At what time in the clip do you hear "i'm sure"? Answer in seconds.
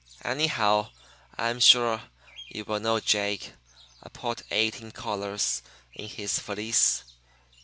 1.37-2.01